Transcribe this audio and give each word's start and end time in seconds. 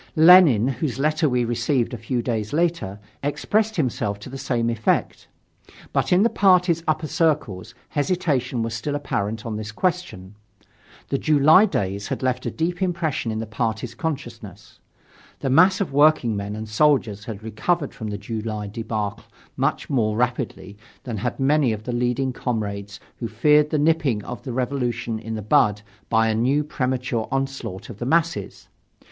Lenin, 0.15 0.67
whose 0.67 0.97
letter 0.97 1.29
we 1.29 1.45
received 1.45 1.93
a 1.93 1.97
few 1.99 2.23
days 2.23 2.53
later, 2.53 2.99
expressed 3.21 3.75
himself 3.75 4.17
to 4.17 4.31
the 4.31 4.37
same 4.39 4.71
effect. 4.71 5.27
But 5.93 6.11
in 6.11 6.23
the 6.23 6.29
party's 6.31 6.81
upper 6.87 7.05
circles 7.05 7.75
hesitation 7.89 8.63
was 8.63 8.73
still 8.73 8.95
apparent 8.95 9.45
on 9.45 9.57
this 9.57 9.71
question. 9.71 10.33
The 11.09 11.19
July 11.19 11.65
days 11.67 12.07
had 12.07 12.23
left 12.23 12.47
a 12.47 12.49
deep 12.49 12.81
impression 12.81 13.29
in 13.31 13.37
the 13.37 13.45
party's 13.45 13.93
consciousness. 13.93 14.79
The 15.41 15.51
mass 15.51 15.79
of 15.79 15.93
workingmen 15.93 16.55
and 16.55 16.67
soldiers 16.67 17.25
had 17.25 17.43
recovered 17.43 17.93
from 17.93 18.07
the 18.07 18.17
July 18.17 18.65
debacle 18.65 19.25
much 19.55 19.87
more 19.87 20.17
rapidly 20.17 20.79
than 21.03 21.17
had 21.17 21.39
many 21.39 21.71
of 21.73 21.83
the 21.83 21.93
leading 21.93 22.33
comrades 22.33 22.99
who 23.17 23.27
feared 23.27 23.69
the 23.69 23.77
nipping 23.77 24.23
of 24.25 24.41
the 24.41 24.51
Revolution 24.51 25.19
in 25.19 25.35
the 25.35 25.43
bud 25.43 25.83
by 26.09 26.27
a 26.27 26.33
new 26.33 26.63
premature 26.63 27.27
onslaught 27.29 27.87
of 27.91 27.99
the 27.99 28.05
masses. 28.07 28.67